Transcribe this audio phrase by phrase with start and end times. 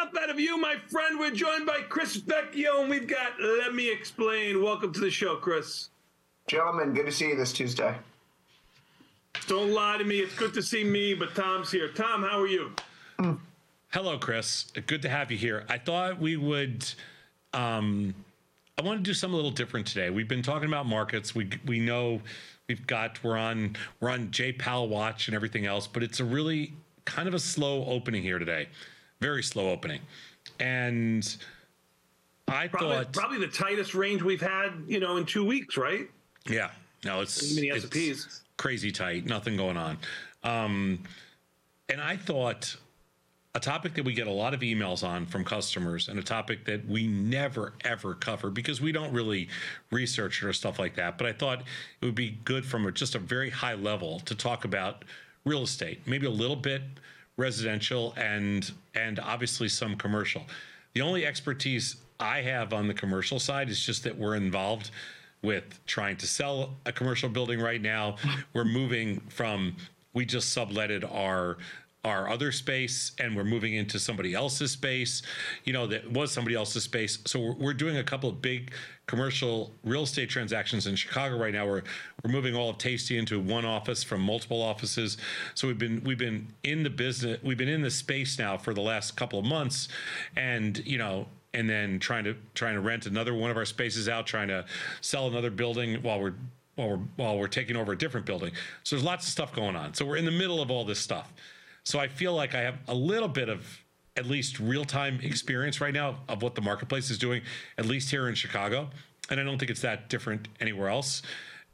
[0.00, 1.18] enough out of you, my friend.
[1.18, 4.62] We're joined by Chris Vecchio, and we've got Let Me Explain.
[4.62, 5.88] Welcome to the show, Chris.
[6.46, 7.96] Gentlemen, good to see you this Tuesday.
[9.46, 10.20] Don't lie to me.
[10.20, 11.88] It's good to see me, but Tom's here.
[11.88, 12.72] Tom, how are you?
[13.90, 14.70] Hello, Chris.
[14.86, 15.64] Good to have you here.
[15.68, 16.86] I thought we would.
[17.52, 18.14] Um,
[18.78, 20.10] I want to do something a little different today.
[20.10, 21.34] We've been talking about markets.
[21.34, 22.20] We we know
[22.68, 26.24] we've got we're on we're on J Powell watch and everything else, but it's a
[26.24, 26.74] really
[27.04, 28.68] kind of a slow opening here today,
[29.20, 30.00] very slow opening,
[30.60, 31.36] and
[32.46, 36.08] I Probably, thought probably the tightest range we've had, you know, in two weeks, right?
[36.48, 36.70] yeah,
[37.04, 37.70] no, it's Mini
[38.56, 39.98] crazy tight, nothing going on,
[40.44, 41.02] um,
[41.88, 42.76] and I thought
[43.54, 46.64] a topic that we get a lot of emails on from customers and a topic
[46.66, 49.48] that we never ever cover because we don't really
[49.90, 51.60] research it or stuff like that but i thought
[52.00, 55.04] it would be good from a, just a very high level to talk about
[55.44, 56.82] real estate maybe a little bit
[57.38, 60.44] residential and and obviously some commercial.
[60.92, 64.90] The only expertise i have on the commercial side is just that we're involved
[65.42, 68.16] with trying to sell a commercial building right now.
[68.52, 69.76] We're moving from
[70.12, 71.58] we just subletted our
[72.04, 75.22] our other space and we're moving into somebody else's space
[75.64, 77.18] you know that was somebody else's space.
[77.26, 78.72] So we're, we're doing a couple of big
[79.06, 81.66] commercial real estate transactions in chicago right now.
[81.66, 81.82] We're
[82.22, 85.16] we're moving all of tasty into one office from multiple offices.
[85.54, 88.74] So we've been we've been in the business we've been in the space now for
[88.74, 89.88] the last couple of months
[90.36, 94.08] and you know and then trying to trying to rent another one of our spaces
[94.08, 94.64] out trying to
[95.00, 96.34] sell another building while we're
[96.76, 98.52] while we're while we're taking over a different building.
[98.84, 99.94] So there's lots of stuff going on.
[99.94, 101.32] So we're in the middle of all this stuff
[101.88, 103.66] so I feel like I have a little bit of
[104.14, 107.40] at least real time experience right now of what the marketplace is doing,
[107.78, 108.90] at least here in Chicago.
[109.30, 111.22] And I don't think it's that different anywhere else.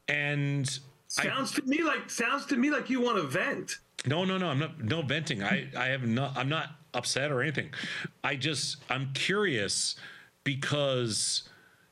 [0.06, 3.78] And Sounds to me like sounds to me like you want to vent.
[4.06, 5.42] no, no, no, I'm not no venting.
[5.42, 7.70] I, I have not I'm not upset or anything.
[8.22, 9.96] I just I'm curious
[10.44, 11.48] because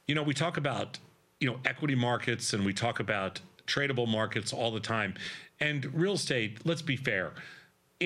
[0.07, 0.99] you know, we talk about,
[1.41, 5.15] you know, equity markets and we talk about tradable markets all the time.
[5.59, 7.33] And real estate, let's be fair,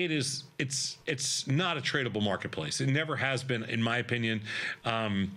[0.03, 2.81] it is it's it's not a tradable marketplace.
[2.81, 4.41] It never has been, in my opinion.
[4.85, 5.31] Um,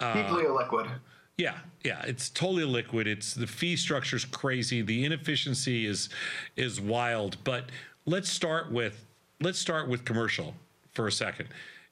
[0.00, 0.88] uh, Deeply illiquid.
[1.36, 3.06] yeah, yeah, it's totally liquid.
[3.06, 4.82] It's the fee structure's crazy.
[4.82, 6.08] The inefficiency is
[6.56, 7.36] is wild.
[7.44, 7.70] But
[8.04, 9.04] let's start with
[9.40, 10.54] let's start with commercial
[10.92, 11.48] for a second.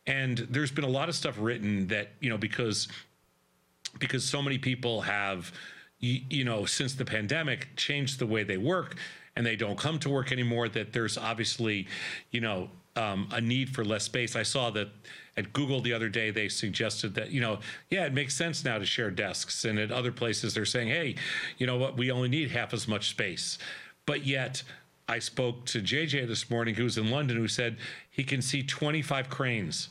[0.06, 2.88] And there's been a lot of stuff written that you know because
[4.00, 5.52] because so many people have
[6.00, 8.96] you, you know since the pandemic changed the way they work
[9.38, 11.86] and they don't come to work anymore that there's obviously
[12.32, 14.34] you know um, a need for less space.
[14.34, 14.88] I saw that
[15.36, 17.60] at google the other day they suggested that you know
[17.90, 19.64] yeah it makes sense now to share desks.
[19.64, 21.14] And at other places they're saying hey
[21.56, 21.96] you know what?
[21.96, 23.58] We only need half as much space.
[24.04, 24.62] But yet
[25.10, 27.78] i spoke to jj this morning who's in london who said
[28.10, 29.88] he can see 25 cranes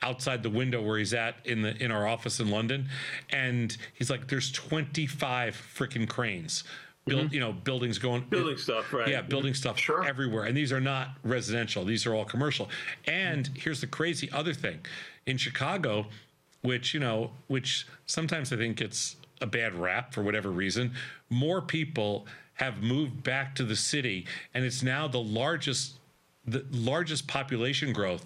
[0.00, 2.88] outside the window where he's at in the in our office in London,
[3.30, 6.62] and he's like, "There's 25 freaking cranes,
[7.06, 7.34] build mm-hmm.
[7.34, 9.08] you know buildings going Building stuff, right?
[9.08, 10.04] yeah, building stuff Sure.
[10.04, 12.68] everywhere, and these are not residential; these are all commercial.
[13.06, 14.80] And here's the crazy other thing:
[15.26, 16.06] in Chicago,
[16.62, 20.92] which you know, which sometimes I think gets a bad rap for whatever reason,
[21.28, 25.94] more people have moved back to the city, and it's now the largest
[26.46, 28.24] the largest population growth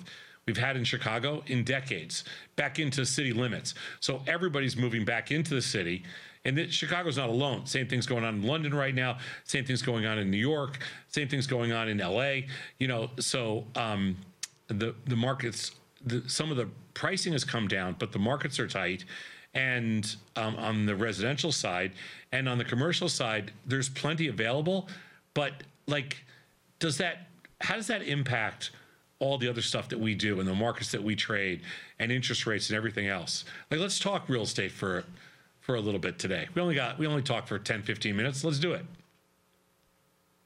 [0.49, 2.25] we've had in Chicago in decades,
[2.57, 3.75] back into city limits.
[4.01, 6.03] So everybody's moving back into the city.
[6.45, 7.67] And it, Chicago's not alone.
[7.67, 9.19] Same thing's going on in London right now.
[9.45, 10.79] Same thing's going on in New York.
[11.09, 12.47] Same thing's going on in LA.
[12.79, 14.17] You know, so um,
[14.69, 15.73] the the markets,
[16.07, 19.05] the, some of the pricing has come down, but the markets are tight.
[19.53, 21.93] And um, on the residential side
[22.33, 24.89] and on the commercial side, there's plenty available.
[25.35, 25.53] But
[25.87, 26.25] like,
[26.79, 27.29] does that
[27.61, 28.71] how does that impact
[29.21, 31.61] all the other stuff that we do and the markets that we trade
[31.99, 35.05] and interest rates and everything else like let's talk real estate for
[35.61, 38.45] for a little bit today we only got we only talked for 10 15 minutes
[38.45, 38.85] let's do it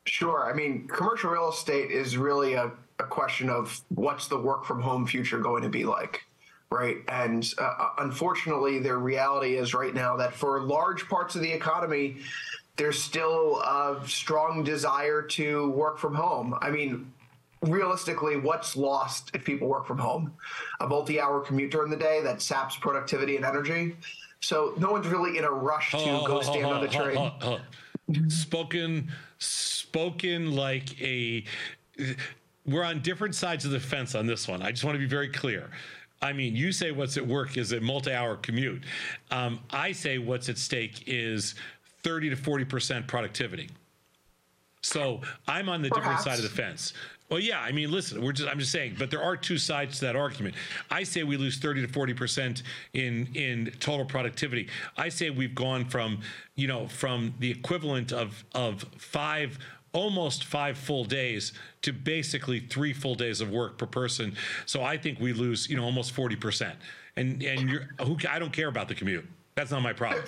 [0.05, 0.51] Sure.
[0.51, 4.81] I mean, commercial real estate is really a, a question of what's the work from
[4.81, 6.27] home future going to be like,
[6.71, 6.97] right?
[7.09, 12.17] And uh, unfortunately, the reality is right now that for large parts of the economy,
[12.77, 16.59] there's still a strong desire to work from home.
[16.61, 17.13] I mean,
[17.63, 20.33] realistically, what's lost if people work from home?
[20.81, 23.97] A multi hour commute during the day that saps productivity and energy.
[24.41, 26.89] So no one's really in a rush to Oh, go oh, stand oh, on the
[26.89, 28.31] train.
[28.31, 31.45] spoken spoken like a
[32.67, 35.07] we're on different sides of the fence on this one i just want to be
[35.07, 35.71] very clear
[36.23, 38.85] I mean, you say what's at work is a multi-hour commute.
[39.33, 41.57] Um, I say what's at stake is
[42.05, 43.69] 30 to 40 percent productivity.
[44.83, 46.93] So I'm on the different side of the fence.
[47.33, 50.01] Well, yeah, I mean, listen, we're just I'm just saying, but there are two sides
[50.01, 50.55] to that argument.
[50.91, 52.63] I say we lose 30 to 40 percent
[52.93, 54.69] in in total productivity.
[54.99, 56.21] I say we've gone from
[56.57, 59.59] you know from the equivalent of of five
[59.95, 64.37] almost five full days to basically three full days of work per person.
[64.67, 66.77] So I think we lose you know almost 40 percent.
[67.17, 69.25] And and you're who I don't care about the commute.
[69.55, 70.25] That's not my problem.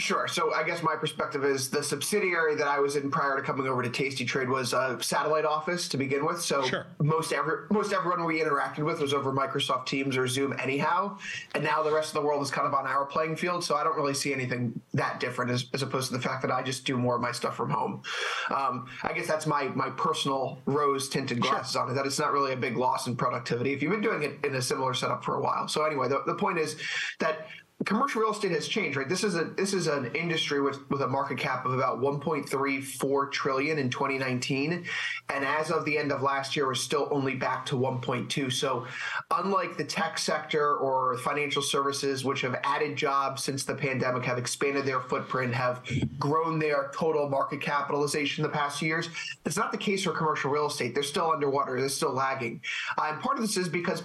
[0.00, 0.26] Sure.
[0.26, 3.68] So I guess my perspective is the subsidiary that I was in prior to coming
[3.68, 6.42] over to Tasty Trade was a satellite office to begin with.
[6.42, 6.86] So sure.
[7.00, 11.16] most every most everyone we interacted with was over Microsoft Teams or Zoom anyhow.
[11.54, 13.62] And now the rest of the world is kind of on our playing field.
[13.62, 16.50] So I don't really see anything that different as, as opposed to the fact that
[16.50, 18.02] I just do more of my stuff from home.
[18.50, 21.82] Um, I guess that's my my personal rose tinted glasses sure.
[21.82, 21.94] on it.
[21.94, 24.56] That it's not really a big loss in productivity if you've been doing it in
[24.56, 25.68] a similar setup for a while.
[25.68, 26.74] So anyway, the, the point is
[27.20, 27.46] that
[27.84, 29.08] commercial real estate has changed, right?
[29.08, 33.32] This is a this is an industry with with a market cap of about 1.34
[33.32, 34.84] trillion in 2019,
[35.32, 38.52] and as of the end of last year, we're still only back to 1.2.
[38.52, 38.86] So,
[39.30, 44.38] unlike the tech sector or financial services, which have added jobs since the pandemic, have
[44.38, 45.82] expanded their footprint, have
[46.18, 49.08] grown their total market capitalization in the past years,
[49.44, 50.94] it's not the case for commercial real estate.
[50.94, 51.78] They're still underwater.
[51.80, 52.60] They're still lagging.
[52.96, 54.04] Uh, and part of this is because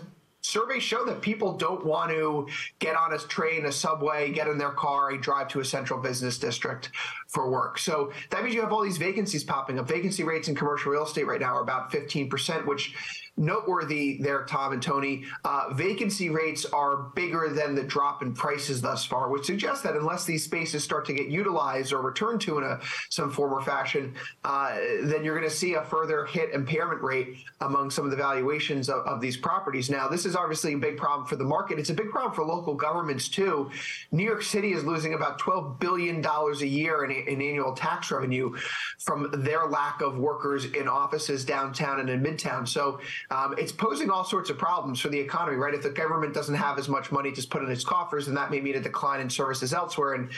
[0.49, 2.47] surveys show that people don't want to
[2.79, 5.99] get on a train, a subway, get in their car, and drive to a central
[5.99, 6.91] business district
[7.27, 7.77] for work.
[7.77, 9.87] So that means you have all these vacancies popping up.
[9.87, 12.93] Vacancy rates in commercial real estate right now are about 15%, which
[13.39, 15.23] noteworthy there, Tom and Tony.
[15.43, 19.95] Uh, vacancy rates are bigger than the drop in prices thus far, which suggests that
[19.95, 23.61] unless these spaces start to get utilized or returned to in a some form or
[23.61, 24.13] fashion,
[24.43, 28.17] uh, then you're going to see a further hit impairment rate among some of the
[28.17, 29.89] valuations of, of these properties.
[29.89, 31.79] Now, this is obviously a big problem for the market.
[31.79, 33.71] It's a big problem for local governments too.
[34.11, 38.11] New York City is losing about 12 billion dollars a year in, in annual tax
[38.11, 38.55] revenue
[38.99, 42.67] from their lack of workers in offices downtown and in midtown.
[42.67, 42.99] So
[43.31, 45.75] um, it's posing all sorts of problems for the economy, right?
[45.75, 48.49] If the government doesn't have as much money to put in its coffers, then that
[48.49, 50.15] may mean a decline in services elsewhere.
[50.15, 50.29] And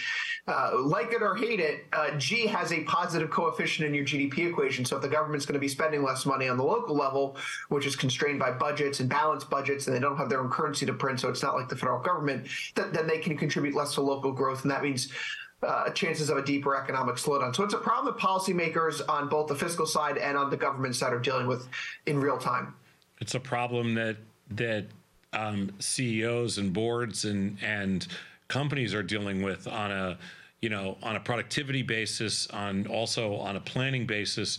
[0.46, 4.50] uh, like it or hate it, uh, G has a positive coefficient in your GDP
[4.50, 4.84] equation.
[4.84, 7.38] So if the government's going to be spending less money on the local level,
[7.70, 10.86] which is constrained by budgets and balanced budgets, and they don't have their own currency
[10.86, 12.46] to print, so it's not like the federal government,
[12.76, 14.64] th- then they can contribute less to local growth.
[14.64, 15.14] And that means
[15.64, 17.56] uh, chances of a deeper economic slowdown.
[17.56, 20.96] So it's a problem that policymakers on both the fiscal side and on the government
[20.96, 21.70] side are dealing with
[22.06, 22.74] in real time.
[23.22, 24.18] It's a problem that
[24.50, 24.88] that
[25.32, 28.06] um, CEOs and boards and and
[28.48, 30.18] companies are dealing with on a
[30.62, 34.58] you know on a productivity basis, on also on a planning basis.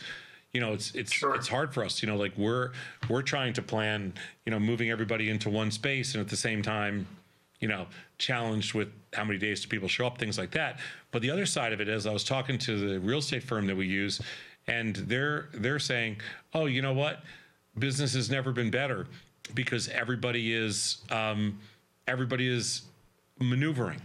[0.52, 1.34] You know, it's it's sure.
[1.34, 2.02] it's hard for us.
[2.02, 2.70] You know, like we're
[3.08, 4.14] we're trying to plan.
[4.46, 7.06] You know, moving everybody into one space, and at the same time,
[7.58, 7.86] you know,
[8.18, 10.78] challenged with how many days do people show up, things like that.
[11.10, 13.66] But the other side of it is, I was talking to the real estate firm
[13.66, 14.20] that we use,
[14.68, 16.18] and they're they're saying,
[16.54, 17.24] oh, you know what
[17.78, 19.06] business has never been better
[19.54, 21.58] because everybody is um,
[22.06, 22.82] everybody is
[23.38, 24.00] maneuvering.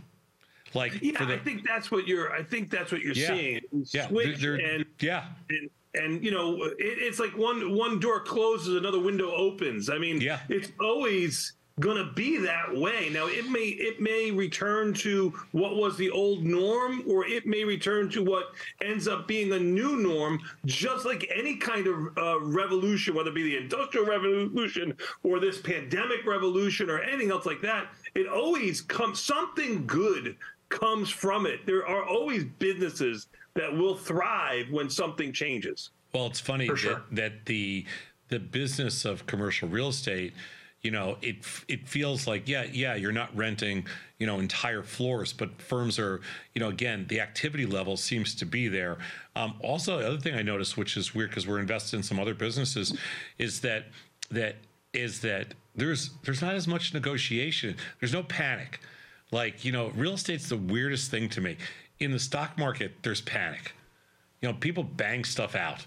[0.73, 2.31] Like yeah, the, I think that's what you're.
[2.33, 3.61] I think that's what you're yeah, seeing.
[3.91, 5.25] Yeah, Switch they're, they're, and yeah.
[5.49, 9.89] And, and you know, it, it's like one one door closes, another window opens.
[9.89, 10.39] I mean, yeah.
[10.49, 13.09] it's always going to be that way.
[13.11, 17.63] Now it may it may return to what was the old norm or it may
[17.63, 18.51] return to what
[18.81, 23.35] ends up being a new norm just like any kind of uh, revolution whether it
[23.35, 28.81] be the industrial revolution or this pandemic revolution or anything else like that it always
[28.81, 30.35] comes something good
[30.69, 31.65] comes from it.
[31.65, 35.91] There are always businesses that will thrive when something changes.
[36.13, 37.03] Well, it's funny sure.
[37.11, 37.85] that, that the
[38.29, 40.33] the business of commercial real estate
[40.87, 41.35] you know it
[41.67, 43.85] it feels like yeah yeah you're not renting
[44.19, 46.21] you know entire floors but firms are
[46.53, 48.97] you know again the activity level seems to be there.
[49.35, 52.21] Um, also the other thing i noticed which is weird because we're invested in some
[52.21, 52.97] other businesses
[53.37, 53.87] is that
[54.31, 54.55] that
[54.93, 57.75] is that there's there's not as much negotiation.
[57.99, 58.79] There's no panic.
[59.29, 61.57] Like you know real estate's the weirdest thing to me.
[61.99, 63.73] In the stock market there's panic.
[64.41, 65.85] You know people bang stuff out.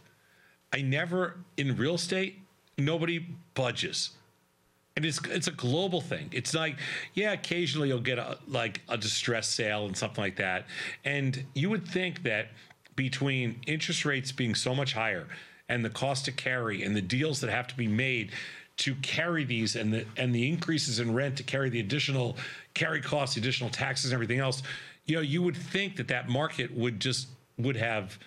[0.74, 2.38] I never in real estate
[2.76, 4.10] nobody budges
[4.96, 6.28] and it's it's a global thing.
[6.32, 6.76] It's like,
[7.14, 10.66] yeah, occasionally you'll get a like a distress sale and something like that.
[11.04, 12.48] And you would think that
[12.96, 15.26] between interest rates being so much higher
[15.68, 18.32] and the cost to carry and the deals that have to be made
[18.78, 22.36] to carry these and the and the increases in rent to carry the additional
[22.74, 24.62] carry costs, additional taxes and everything else,
[25.06, 27.28] you know, you would think that that market would just
[27.58, 28.18] would have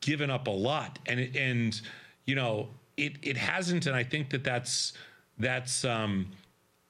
[0.00, 1.80] given up a lot and and
[2.24, 4.94] you know, it it hasn't and I think that that's
[5.38, 6.26] that's um,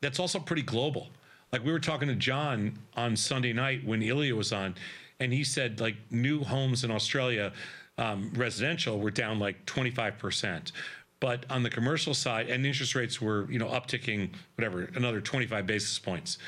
[0.00, 1.08] that's also pretty global.
[1.52, 4.74] Like we were talking to John on Sunday night when Ilya was on,
[5.20, 7.52] and he said like new homes in Australia,
[7.98, 10.72] um, residential, were down like 25 percent.
[11.18, 15.66] but on the commercial side, and interest rates were you know upticking whatever another 25
[15.66, 16.38] basis points,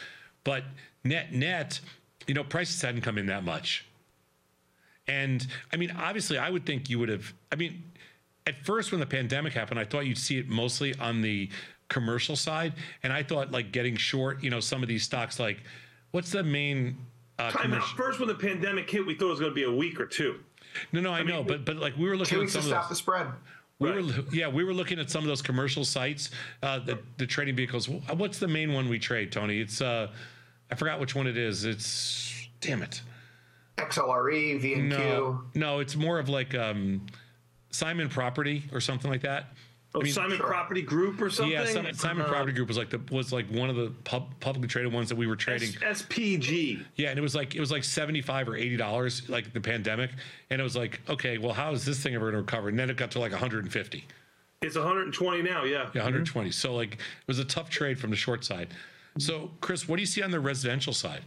[0.45, 0.65] but
[1.05, 1.81] net net,
[2.27, 3.85] you know prices hadn't come in that much.
[5.07, 7.33] And I mean, obviously, I would think you would have.
[7.51, 7.83] I mean,
[8.47, 11.49] at first when the pandemic happened, I thought you'd see it mostly on the
[11.89, 15.39] commercial side, and I thought like getting short, you know, some of these stocks.
[15.39, 15.63] Like,
[16.11, 16.97] what's the main?
[17.39, 17.85] Uh, Time out.
[17.97, 20.07] First, when the pandemic hit, we thought it was going to be a week or
[20.07, 20.41] two.
[20.93, 22.69] No, no, I, I know, but but like we were looking two at some to
[22.69, 23.27] of stop those, the spread.
[23.79, 24.05] We right.
[24.05, 26.31] were, yeah, we were looking at some of those commercial sites,
[26.63, 27.89] uh, the the trading vehicles.
[27.89, 29.61] What's the main one we trade, Tony?
[29.61, 30.09] It's uh,
[30.71, 31.65] I forgot which one it is.
[31.65, 33.03] It's damn it.
[33.77, 34.89] XLRE, VNQ.
[34.89, 37.07] No, no, it's more of like um,
[37.71, 39.53] Simon Property or something like that.
[39.95, 40.47] Oh, I mean, Simon sure.
[40.47, 41.53] Property Group or something.
[41.53, 44.29] Yeah, Simon, Simon uh, Property Group was like the was like one of the pub,
[44.39, 45.71] publicly traded ones that we were trading.
[45.83, 46.85] S- SPG.
[46.97, 49.61] Yeah, and it was like it was like seventy five or eighty dollars, like the
[49.61, 50.11] pandemic,
[50.51, 52.69] and it was like, okay, well, how is this thing ever going to recover?
[52.69, 54.05] And then it got to like one hundred and fifty.
[54.61, 55.89] It's 120 now, yeah.
[55.95, 56.49] Yeah, 120.
[56.49, 56.53] Mm-hmm.
[56.53, 58.69] So like it was a tough trade from the short side.
[59.17, 61.23] So Chris, what do you see on the residential side?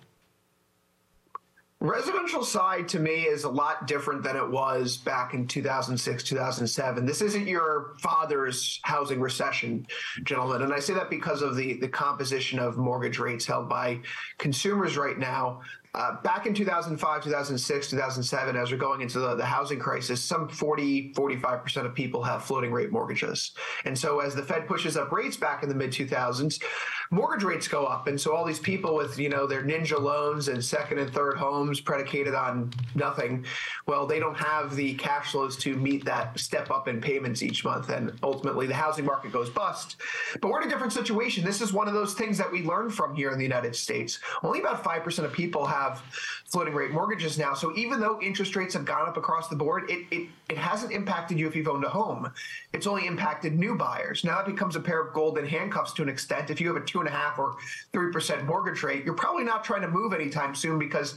[1.82, 7.06] Residential side to me is a lot different than it was back in 2006, 2007.
[7.08, 9.88] This isn't your father's housing recession,
[10.24, 10.62] gentlemen.
[10.62, 14.00] And I say that because of the, the composition of mortgage rates held by
[14.38, 15.62] consumers right now.
[15.94, 20.48] Uh, back in 2005, 2006, 2007, as we're going into the, the housing crisis, some
[20.48, 23.52] 40, 45% of people have floating rate mortgages.
[23.84, 26.64] And so as the Fed pushes up rates back in the mid 2000s,
[27.12, 28.08] mortgage rates go up.
[28.08, 31.36] And so all these people with, you know, their ninja loans and second and third
[31.36, 33.46] homes predicated on nothing,
[33.86, 37.66] well, they don't have the cash flows to meet that step up in payments each
[37.66, 37.90] month.
[37.90, 39.98] And ultimately the housing market goes bust.
[40.40, 41.44] But we're in a different situation.
[41.44, 44.20] This is one of those things that we learned from here in the United States.
[44.42, 46.04] Only about 5% of people have have
[46.46, 47.54] floating rate mortgages now.
[47.54, 50.92] So even though interest rates have gone up across the board, it, it, it hasn't
[50.92, 52.32] impacted you if you've owned a home.
[52.74, 54.24] It's only impacted new buyers.
[54.24, 56.50] Now it becomes a pair of golden handcuffs to an extent.
[56.50, 57.56] If you have a two and a half or
[57.94, 61.16] three percent mortgage rate, you're probably not trying to move anytime soon because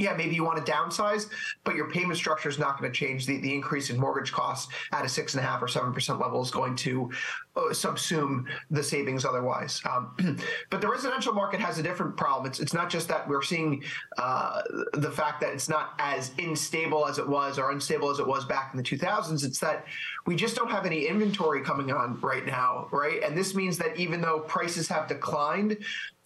[0.00, 1.28] yeah, maybe you want to downsize,
[1.64, 3.26] but your payment structure is not going to change.
[3.26, 6.18] The, the increase in mortgage costs at a six and a half or seven percent
[6.18, 7.10] level is going to
[7.56, 9.82] uh, subsume the savings otherwise.
[9.90, 10.38] Um,
[10.70, 12.46] but the residential market has a different problem.
[12.46, 13.82] It's it's not just that we're seeing
[14.18, 14.62] uh,
[14.94, 18.44] the fact that it's not as unstable as it was or unstable as it was
[18.44, 19.44] back in the 2000s.
[19.44, 19.84] It's that
[20.26, 23.22] we just don't have any inventory coming on right now, right?
[23.22, 25.76] And this means that even though prices have declined,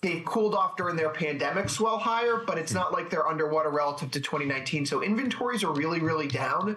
[0.05, 4.11] they've cooled off during their pandemic swell higher, but it's not like they're underwater relative
[4.11, 4.85] to 2019.
[4.85, 6.77] So inventories are really, really down.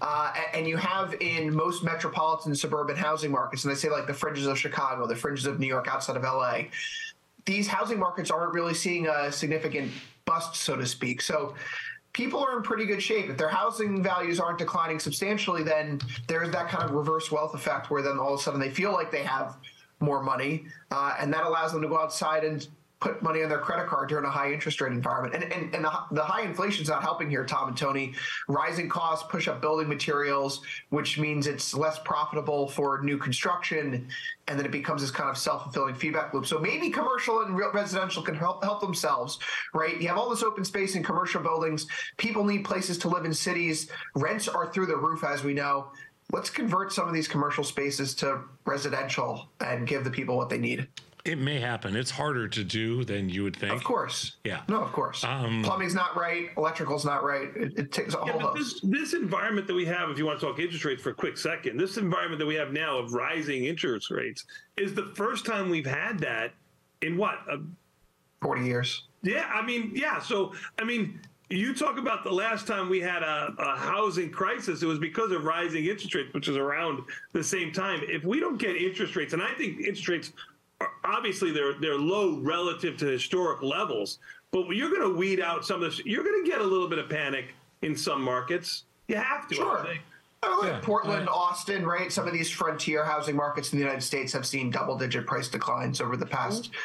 [0.00, 4.14] Uh, and you have in most metropolitan suburban housing markets, and they say like the
[4.14, 6.66] fringes of Chicago, the fringes of New York, outside of LA,
[7.46, 9.90] these housing markets aren't really seeing a significant
[10.24, 11.20] bust, so to speak.
[11.20, 11.54] So
[12.12, 13.28] people are in pretty good shape.
[13.28, 17.90] If their housing values aren't declining substantially, then there's that kind of reverse wealth effect
[17.90, 19.56] where then all of a sudden they feel like they have
[20.00, 22.66] more money, uh, and that allows them to go outside and
[23.00, 25.34] put money on their credit card during a high interest rate environment.
[25.34, 28.12] And, and, and the, the high inflation is not helping here, Tom and Tony.
[28.48, 34.08] Rising costs push up building materials, which means it's less profitable for new construction.
[34.48, 36.46] And then it becomes this kind of self fulfilling feedback loop.
[36.46, 39.38] So maybe commercial and residential can help, help themselves,
[39.74, 40.00] right?
[40.00, 41.86] You have all this open space in commercial buildings.
[42.16, 43.90] People need places to live in cities.
[44.16, 45.88] Rents are through the roof, as we know
[46.32, 50.58] let's convert some of these commercial spaces to residential and give the people what they
[50.58, 50.88] need.
[51.24, 51.94] It may happen.
[51.96, 53.72] It's harder to do than you would think.
[53.72, 54.36] Of course.
[54.44, 54.62] Yeah.
[54.68, 55.24] No, of course.
[55.24, 56.48] Um, Plumbing's not right.
[56.56, 57.50] Electrical's not right.
[57.54, 60.40] It, it takes a yeah, whole This, this environment that we have, if you want
[60.40, 63.12] to talk interest rates for a quick second, this environment that we have now of
[63.12, 64.44] rising interest rates
[64.76, 66.52] is the first time we've had that
[67.02, 67.38] in what?
[68.40, 69.08] 40 years.
[69.22, 69.50] Yeah.
[69.52, 70.20] I mean, yeah.
[70.20, 74.82] So, I mean, you talk about the last time we had a, a, housing crisis,
[74.82, 77.02] it was because of rising interest rates, which is around
[77.32, 78.00] the same time.
[78.02, 80.32] If we don't get interest rates, and I think interest rates
[80.80, 84.18] are obviously they're they're low relative to historic levels,
[84.52, 86.04] but you're going to weed out some of this.
[86.04, 88.84] You're going to get a little bit of panic in some markets.
[89.08, 89.54] You have to.
[89.54, 89.86] Sure.
[90.44, 90.80] Oh, like yeah.
[90.82, 91.28] Portland, right.
[91.28, 92.12] Austin, right?
[92.12, 96.00] Some of these frontier housing markets in the United States have seen double-digit price declines
[96.00, 96.64] over the past.
[96.64, 96.78] Mm-hmm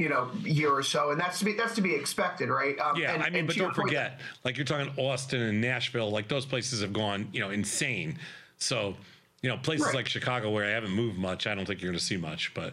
[0.00, 2.78] you know year or so, and that's to be that's to be expected, right?
[2.80, 6.10] Um, yeah, and, I mean, but don't forget, point, like you're talking Austin and Nashville,
[6.10, 8.18] like those places have gone, you know, insane.
[8.56, 8.96] So,
[9.42, 9.96] you know, places right.
[9.96, 12.52] like Chicago where I haven't moved much, I don't think you're going to see much,
[12.54, 12.72] but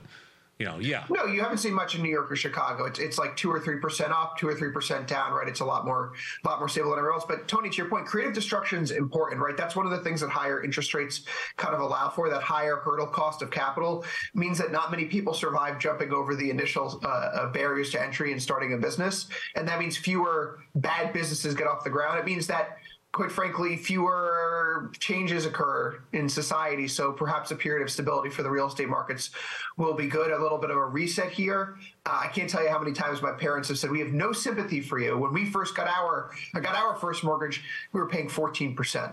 [0.59, 1.03] you know, yeah.
[1.09, 2.85] No, you haven't seen much in New York or Chicago.
[2.85, 5.47] It's, it's like two or three percent up, two or three percent down, right?
[5.47, 7.25] It's a lot more, a lot more stable than everywhere else.
[7.27, 9.55] But Tony, to your point, creative destruction is important, right?
[9.55, 11.21] That's one of the things that higher interest rates
[11.57, 12.29] kind of allow for.
[12.29, 16.49] That higher hurdle cost of capital means that not many people survive jumping over the
[16.49, 21.13] initial uh, uh barriers to entry and starting a business, and that means fewer bad
[21.13, 22.17] businesses get off the ground.
[22.17, 22.77] It means that
[23.17, 26.87] quite frankly, fewer changes occur in society.
[26.87, 29.31] So perhaps a period of stability for the real estate markets
[29.75, 30.31] will be good.
[30.31, 31.77] A little bit of a reset here.
[32.05, 34.31] Uh, I can't tell you how many times my parents have said, "We have no
[34.31, 38.07] sympathy for you." When we first got our, I got our first mortgage, we were
[38.07, 39.11] paying fourteen percent.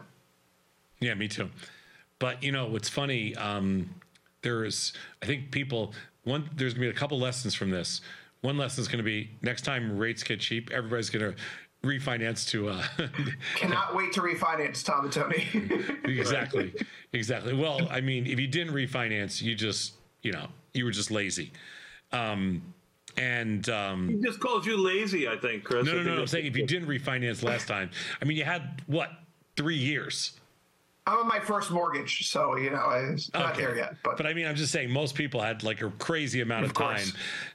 [1.01, 1.49] Yeah, me too.
[2.19, 3.35] But you know what's funny?
[3.37, 3.89] Um,
[4.43, 4.93] there's,
[5.23, 5.95] I think people.
[6.25, 8.03] One, there's gonna be a couple lessons from this.
[8.43, 11.41] One lesson is going to be next time rates get cheap, everybody's going to
[11.85, 12.85] refinance to uh
[13.57, 15.47] cannot wait to refinance tom and tony.
[16.05, 16.73] Exactly.
[17.13, 17.55] Exactly.
[17.55, 21.53] Well i mean if you didn't refinance you just you know you were just lazy.
[22.13, 22.63] Um
[23.17, 25.87] and um he just called you lazy i think chris.
[25.87, 28.45] No no no, no i'm saying if you didn't refinance last time i mean you
[28.45, 29.11] had what
[29.57, 30.39] three years?
[31.07, 33.63] I'm on my first mortgage, so you know it's not okay.
[33.63, 33.97] there yet.
[34.03, 36.71] But but I mean, I'm just saying most people had like a crazy amount of,
[36.71, 37.07] of time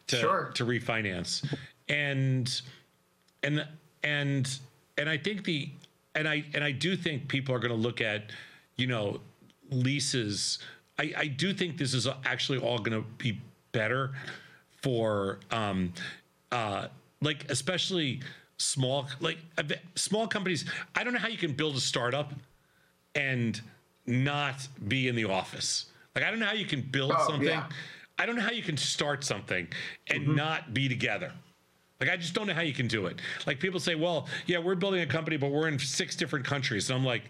[0.07, 0.51] to sure.
[0.53, 1.43] to refinance,
[1.87, 2.61] and
[3.41, 3.65] and
[4.03, 4.59] and
[4.97, 5.69] and I think the
[6.15, 8.31] and I and I do think people are going to look at
[8.75, 9.19] you know
[9.71, 10.59] leases.
[10.97, 13.39] I, I do think this is actually all going to be
[13.71, 14.11] better
[14.81, 15.93] for um
[16.51, 16.87] uh
[17.21, 18.21] like especially
[18.57, 19.37] small like
[19.95, 20.65] small companies.
[20.95, 22.33] I don't know how you can build a startup
[23.15, 23.59] and
[24.05, 25.85] not be in the office.
[26.15, 27.47] Like I don't know how you can build oh, something.
[27.47, 27.69] Yeah.
[28.17, 29.67] I don't know how you can start something
[30.07, 30.35] and mm-hmm.
[30.35, 31.31] not be together.
[31.99, 33.19] Like I just don't know how you can do it.
[33.45, 36.89] Like people say, "Well, yeah, we're building a company, but we're in six different countries."
[36.89, 37.23] And I'm like,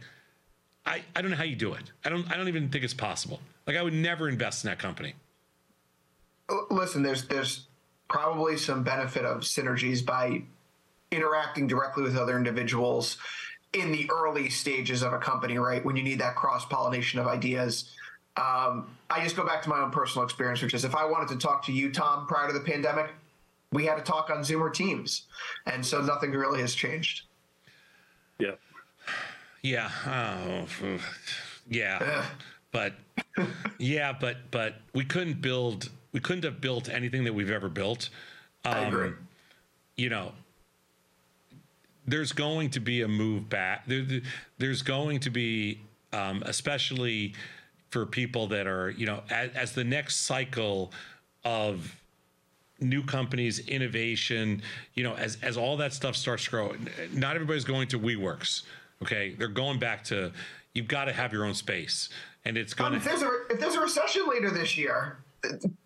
[0.85, 1.91] I, I don't know how you do it.
[2.05, 3.39] I don't I don't even think it's possible.
[3.65, 5.15] Like I would never invest in that company.
[6.69, 7.67] Listen, there's there's
[8.07, 10.43] probably some benefit of synergies by
[11.11, 13.17] interacting directly with other individuals
[13.73, 15.83] in the early stages of a company, right?
[15.83, 17.91] When you need that cross pollination of ideas.
[18.37, 21.29] Um, I just go back to my own personal experience, which is if I wanted
[21.29, 23.09] to talk to you, Tom, prior to the pandemic,
[23.71, 25.27] we had to talk on Zoom or Teams,
[25.65, 27.23] and so nothing really has changed.
[28.39, 28.55] Yeah.
[29.61, 29.91] Yeah.
[30.07, 30.65] Oh,
[31.69, 32.25] yeah.
[32.71, 32.93] but
[33.77, 35.89] yeah, but but we couldn't build.
[36.11, 38.09] We couldn't have built anything that we've ever built.
[38.65, 39.11] Um, I agree.
[39.95, 40.31] You know,
[42.07, 43.85] there's going to be a move back.
[43.85, 44.05] There,
[44.57, 45.81] there's going to be,
[46.13, 47.33] um, especially
[47.89, 50.91] for people that are, you know, as, as the next cycle
[51.43, 51.98] of
[52.81, 54.61] new companies, innovation,
[54.93, 56.75] you know, as as all that stuff starts to grow,
[57.13, 58.63] not everybody's going to WeWorks.
[59.01, 60.31] Okay, they're going back to
[60.73, 62.09] you've got to have your own space,
[62.45, 62.93] and it's going.
[62.93, 65.17] Um, if there's a if there's a recession later this year,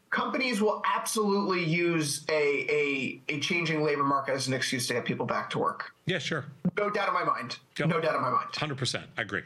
[0.09, 5.05] companies will absolutely use a, a a changing labor market as an excuse to get
[5.05, 5.93] people back to work.
[6.05, 6.45] Yeah, sure.
[6.77, 7.57] No doubt in my mind.
[7.77, 7.89] Yep.
[7.89, 8.47] No doubt in my mind.
[8.55, 9.05] Hundred percent.
[9.17, 9.43] I agree.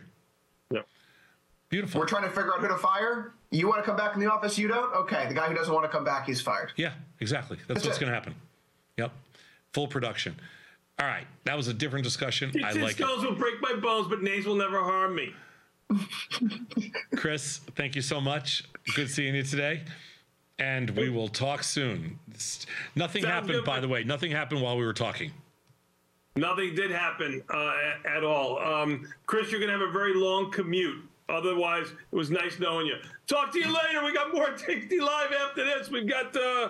[0.71, 0.81] Yeah.
[1.69, 1.99] Beautiful.
[1.99, 3.33] We're trying to figure out who to fire.
[3.51, 4.57] You want to come back in the office?
[4.57, 4.93] You don't?
[4.93, 5.27] Okay.
[5.27, 6.71] The guy who doesn't want to come back, he's fired.
[6.77, 7.57] Yeah, exactly.
[7.67, 8.35] That's, That's what's going to happen.
[8.97, 9.11] Yep.
[9.73, 10.35] Full production.
[10.99, 11.27] All right.
[11.43, 12.51] That was a different discussion.
[12.63, 13.29] I like skulls it.
[13.29, 15.33] will break my bones, but names will never harm me.
[17.15, 18.63] Chris, thank you so much.
[18.95, 19.83] Good seeing you today.
[20.59, 22.17] And we will talk soon.
[22.95, 23.65] Nothing Sounds happened, good.
[23.65, 24.03] by the way.
[24.03, 25.31] Nothing happened while we were talking.
[26.35, 27.73] Nothing did happen uh,
[28.05, 28.59] at all.
[28.59, 31.03] Um, Chris, you're going to have a very long commute.
[31.29, 32.95] Otherwise, it was nice knowing you.
[33.27, 34.03] Talk to you later.
[34.05, 35.89] We got more Tasty Live after this.
[35.89, 36.69] We've got uh,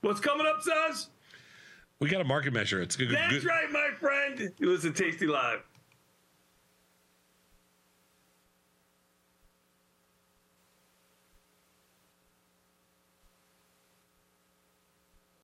[0.00, 1.08] what's coming up, Saz?
[2.00, 2.80] We got a market measure.
[2.80, 3.10] It's good.
[3.10, 3.44] That's good.
[3.44, 4.52] right, my friend.
[4.58, 5.60] You listen to Tasty Live.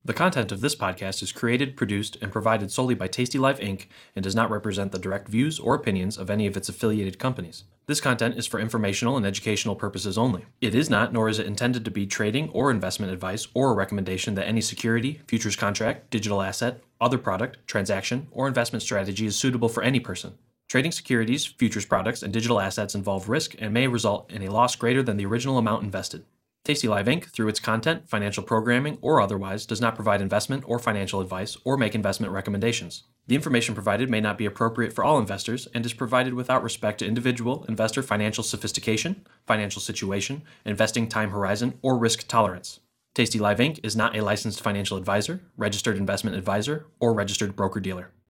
[0.03, 3.87] The content of this podcast is created, produced, and provided solely by Tasty Live Inc.
[4.15, 7.63] and does not represent the direct views or opinions of any of its affiliated companies.
[7.87, 10.45] This content is for informational and educational purposes only.
[10.59, 13.75] It is not, nor is it intended to be trading or investment advice or a
[13.75, 19.35] recommendation that any security, futures contract, digital asset, other product, transaction, or investment strategy is
[19.35, 20.35] suitable for any person.
[20.67, 24.75] Trading securities, futures products, and digital assets involve risk and may result in a loss
[24.75, 26.25] greater than the original amount invested.
[26.63, 30.79] Tasty Live Inc., through its content, financial programming, or otherwise, does not provide investment or
[30.79, 33.03] financial advice or make investment recommendations.
[33.27, 36.99] The information provided may not be appropriate for all investors and is provided without respect
[36.99, 42.81] to individual investor financial sophistication, financial situation, investing time horizon, or risk tolerance.
[43.15, 43.79] Tasty Live Inc.
[43.81, 48.11] is not a licensed financial advisor, registered investment advisor, or registered broker dealer.